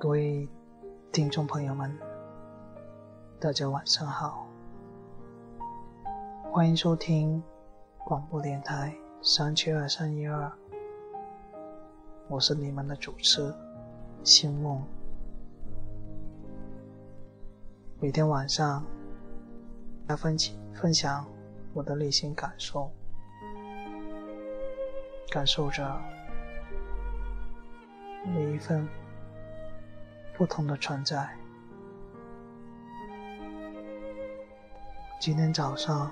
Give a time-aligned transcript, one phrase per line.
[0.00, 0.48] 各位
[1.12, 1.94] 听众朋友们，
[3.38, 4.46] 大家晚上好，
[6.50, 7.42] 欢迎收听
[7.98, 10.50] 广播电台三七二三一二，
[12.28, 13.54] 我是你们的主持
[14.24, 14.82] 星梦。
[18.00, 18.82] 每天晚上
[20.08, 21.26] 来分享分享
[21.74, 22.90] 我的内心感受，
[25.30, 26.00] 感受着
[28.24, 28.88] 每一份。
[30.40, 31.28] 不同的存在。
[35.20, 36.10] 今天早上，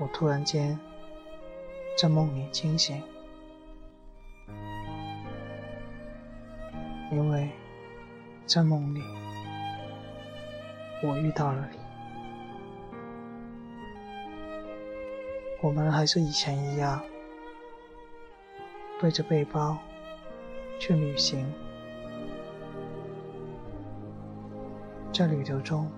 [0.00, 0.76] 我突然间
[1.96, 3.00] 在梦里惊醒，
[7.12, 7.48] 因为
[8.44, 9.00] 在梦里
[11.04, 11.78] 我遇到了你。
[15.62, 17.00] 我们还是以前一样，
[19.00, 19.78] 背着背包
[20.80, 21.48] 去旅行。
[25.14, 25.88] 在旅途中，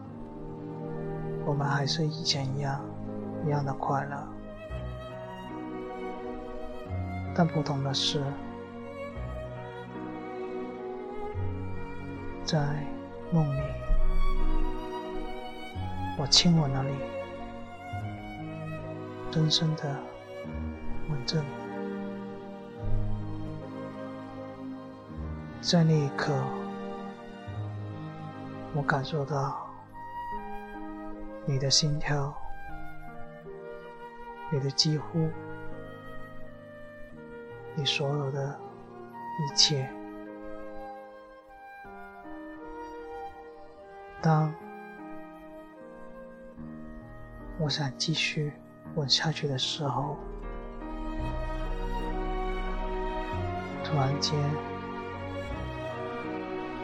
[1.46, 2.84] 我们还是以前一样，
[3.46, 4.28] 一样的快乐。
[7.34, 8.22] 但不同的是，
[12.44, 12.58] 在
[13.32, 13.60] 梦里，
[16.18, 16.90] 我亲吻了你，
[19.32, 19.96] 深深的
[21.08, 21.46] 吻着你，
[25.62, 26.34] 在那一刻。
[28.76, 29.66] 我感受到
[31.46, 32.30] 你的心跳，
[34.50, 35.30] 你的几乎，
[37.74, 38.60] 你所有的
[39.40, 39.88] 一切。
[44.20, 44.52] 当
[47.58, 48.52] 我想继续
[48.94, 50.18] 吻下去的时候，
[53.82, 54.38] 突然间，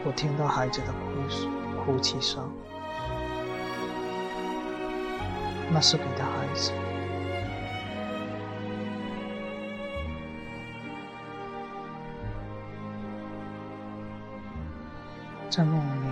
[0.03, 1.62] 我听到孩子的哭声。
[1.85, 2.49] 哭泣声，
[5.69, 6.71] 那是你的孩子。
[15.49, 16.07] 在梦里，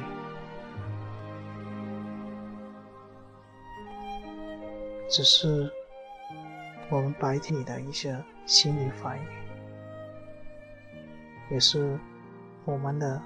[5.09, 5.71] 只是
[6.89, 9.25] 我们白天里的一些心理反应，
[11.49, 11.97] 也是
[12.65, 13.21] 我们的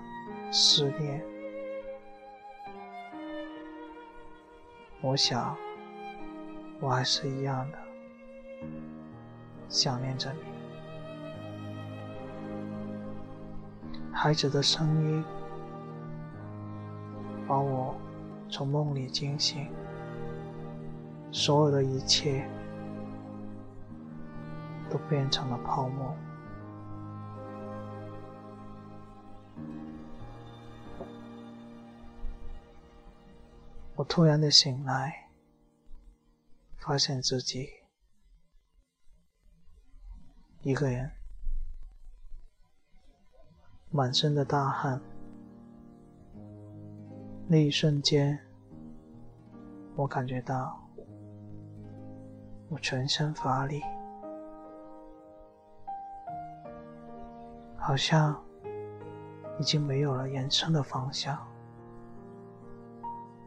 [0.52, 1.35] 思念。
[5.06, 5.56] 我想，
[6.80, 7.78] 我还是一样的
[9.70, 10.40] 想念着你。
[14.12, 15.24] 孩子的声音
[17.48, 17.96] 把我
[18.50, 19.68] 从梦里惊醒，
[21.32, 22.50] 所有的一切
[24.90, 26.16] 都变成了泡沫。
[33.98, 35.30] 我突然的醒来，
[36.76, 37.70] 发现自己
[40.64, 41.10] 一个人，
[43.90, 45.00] 满身的大汗。
[47.48, 48.38] 那一瞬间，
[49.96, 50.78] 我感觉到
[52.68, 53.82] 我全身乏力，
[57.78, 58.44] 好像
[59.58, 61.55] 已经没有了人生的方向。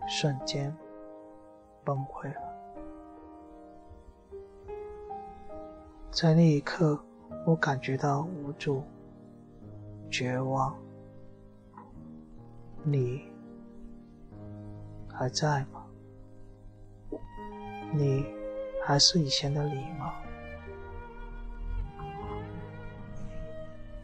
[0.09, 0.75] 瞬间
[1.85, 2.41] 崩溃了。
[6.11, 6.99] 在那一刻，
[7.47, 8.83] 我感觉到无助、
[10.11, 10.75] 绝望。
[12.83, 13.31] 你
[15.13, 15.85] 还在吗？
[17.93, 18.25] 你
[18.85, 20.15] 还是以前的你吗？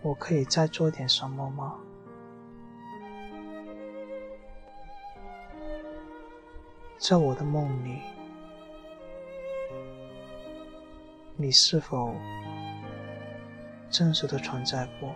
[0.02, 1.76] 我可以再做点什么吗？
[6.96, 8.00] 在我的梦里，
[11.36, 12.14] 你是否
[13.90, 15.14] 真实的存在过？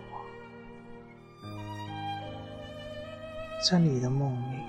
[3.67, 4.59] 在你的梦里，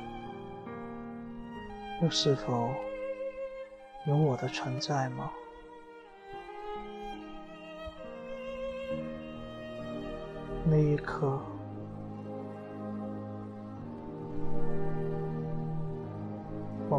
[2.03, 2.73] 又是否
[4.07, 5.31] 有我的存在吗？
[10.65, 11.39] 那一刻。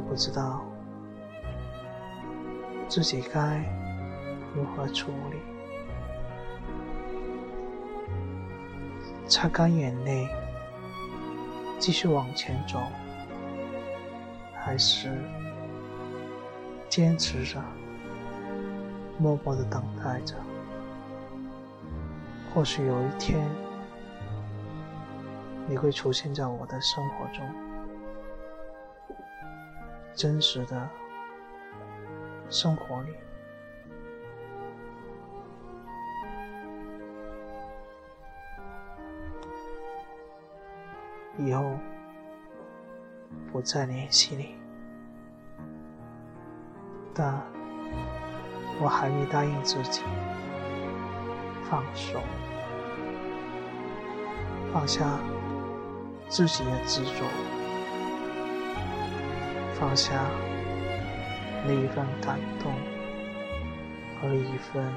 [0.01, 0.61] 不知道
[2.87, 3.63] 自己该
[4.53, 5.37] 如何处理，
[9.27, 10.27] 擦干眼泪，
[11.79, 12.79] 继续往前走，
[14.53, 15.17] 还是
[16.89, 17.61] 坚持着，
[19.17, 20.35] 默默的等待着？
[22.53, 23.47] 或许有一天，
[25.69, 27.47] 你会出现在我的生活中，
[30.15, 30.89] 真实的
[32.49, 33.15] 生活里。
[41.37, 41.71] 以后
[43.51, 44.55] 不再联系你，
[47.15, 47.41] 但
[48.79, 50.03] 我还没答应自己
[51.63, 52.19] 放手，
[54.71, 55.17] 放下
[56.27, 57.25] 自己的执着，
[59.81, 60.13] 放下
[61.65, 62.71] 那一份感动
[64.21, 64.93] 和一份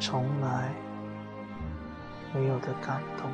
[0.00, 0.74] 从来
[2.34, 3.30] 没有的感动。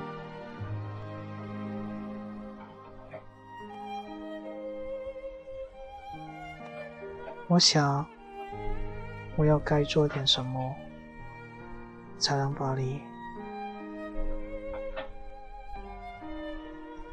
[7.48, 8.06] 我想，
[9.34, 10.76] 我要该做点什么，
[12.18, 13.00] 才能把你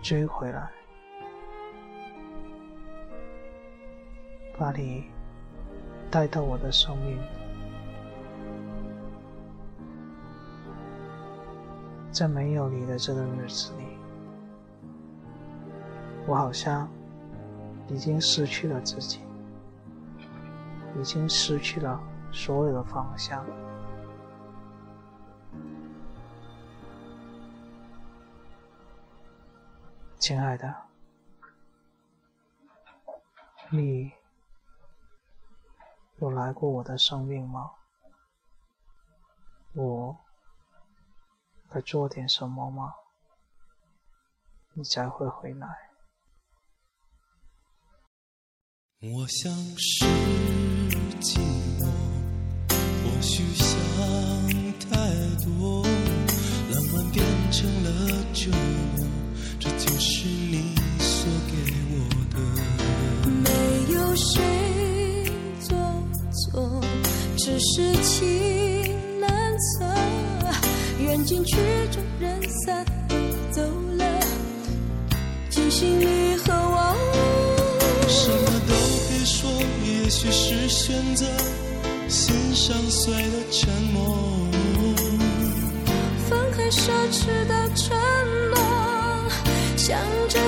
[0.01, 0.69] 追回来，
[4.63, 5.03] 把你
[6.09, 7.19] 带到我的生命。
[12.09, 13.83] 在没有你的这个日子里，
[16.25, 16.87] 我好像
[17.89, 19.19] 已经失去了自己。
[20.97, 21.99] 已经失去了
[22.31, 23.43] 所有的方向，
[30.19, 30.73] 亲爱的，
[33.69, 34.13] 你
[36.23, 37.69] 有来过我的生命吗？
[39.73, 40.17] 我
[41.69, 42.93] 该做点什么吗？
[44.71, 45.67] 你才会回来？
[49.01, 50.05] 我想是。
[51.19, 51.39] 寂
[51.77, 51.91] 寞，
[52.69, 53.67] 或许想
[54.79, 54.95] 太
[55.43, 55.83] 多，
[56.71, 57.21] 浪漫变
[57.51, 57.89] 成了
[58.33, 58.49] 折
[58.95, 59.05] 磨，
[59.59, 61.53] 这就是你所给
[61.91, 61.95] 我
[62.31, 62.37] 的。
[63.43, 64.72] 没有谁
[67.53, 69.29] 只是情难
[69.59, 69.85] 测，
[70.97, 71.55] 缘尽曲
[71.91, 72.83] 终人散，
[73.51, 73.61] 走
[73.95, 74.05] 了，
[75.51, 76.95] 惊醒你和我。
[78.07, 78.73] 什么都
[79.07, 79.51] 别说
[79.85, 81.27] 也许是选择
[82.07, 84.17] 心上碎的沉默，
[86.27, 87.95] 放开奢侈的承
[88.49, 88.57] 诺，
[89.77, 90.39] 想着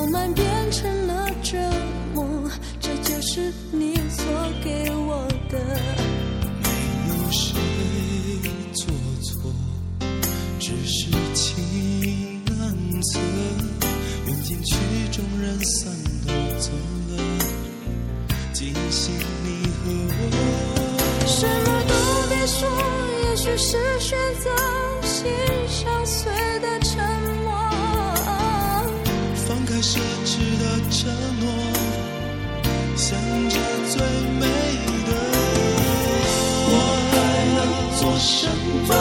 [0.00, 1.58] 浪漫变成了折
[2.14, 2.24] 磨，
[2.80, 4.24] 这就是你所
[4.64, 5.58] 给我的。
[6.62, 6.70] 没
[7.10, 7.52] 有谁
[8.72, 8.86] 做
[9.22, 9.52] 错，
[10.58, 13.20] 只是情难测。
[14.24, 14.74] 如今曲
[15.12, 15.92] 终人散
[16.26, 16.70] 都走
[17.10, 17.44] 了，
[18.54, 19.12] 仅剩
[19.44, 19.92] 你和
[20.32, 21.26] 我。
[21.26, 21.92] 什么都
[22.30, 22.66] 别说，
[23.28, 24.48] 也许是选择
[25.02, 25.30] 心
[25.68, 26.79] 伤碎的。
[38.00, 38.48] 做什
[38.88, 38.99] 么？